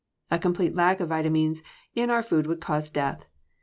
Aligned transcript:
A 0.31 0.39
complete 0.39 0.73
lack 0.73 0.99
of 0.99 1.09
vitamines 1.09 1.61
in 1.93 2.09
our 2.09 2.23
food 2.23 2.47
would 2.47 2.59
cause 2.59 2.89
death. 2.89 3.27